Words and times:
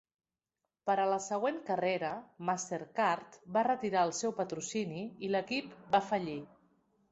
Per 0.89 0.93
a 1.01 1.03
la 1.11 1.19
següent 1.25 1.59
carrera, 1.67 2.09
Mastercard 2.49 3.37
va 3.59 3.65
retirar 3.69 4.05
el 4.09 4.17
seu 4.23 4.35
patrocini 4.41 5.07
i 5.29 5.33
l'equip 5.37 5.81
va 5.97 6.05
fallir. 6.11 6.39